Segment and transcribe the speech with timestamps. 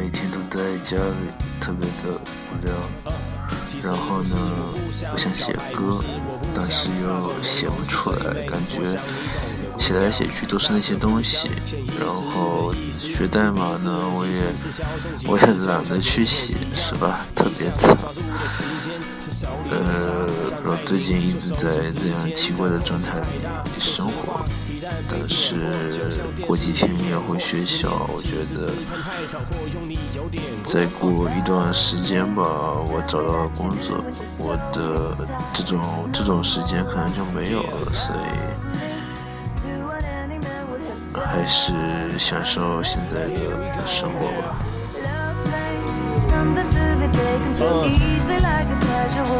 [0.00, 1.28] 每天都在家里
[1.60, 2.18] 特别的
[2.48, 2.72] 无聊，
[3.82, 4.34] 然后呢，
[5.12, 6.02] 我想写歌，
[6.54, 8.98] 但是又写不出来，感觉
[9.78, 11.50] 写来写去都是那些东西。
[12.00, 17.26] 然后学代码呢，我也我也懒得去写，是吧？
[17.34, 17.94] 特别惨。
[19.70, 20.26] 呃，
[20.90, 23.24] 最近一直在这样奇怪的状态里
[23.78, 24.44] 生活。
[25.08, 25.54] 但是
[26.44, 28.72] 过几天要回学校，我觉得
[30.64, 34.04] 再过一段时间吧，我找到了工作，
[34.36, 35.16] 我的
[35.54, 38.18] 这种这种时间可能就没有了，所以
[41.14, 41.70] 还是
[42.18, 44.56] 享受现在的生活吧。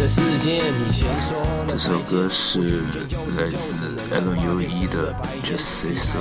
[0.00, 2.80] 这首歌是
[3.36, 6.20] 来自 L U E 的 Just Say So。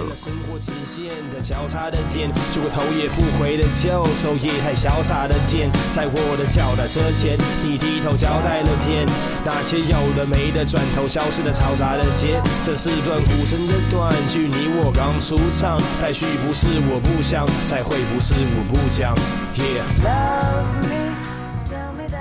[1.41, 9.07] 交叉的点，就个头也不回的就手也太潇洒的点，在我的脚踏车前，你低头交代了点，
[9.45, 19.15] 那些有的没的，转头消失的嘈杂的街，这是段无声的短句，你我刚出场，排序不是我不想，再会不是我不讲
[19.55, 20.98] ，Yeah。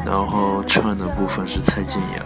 [0.08, 2.24] 然后串的部分是蔡健雅。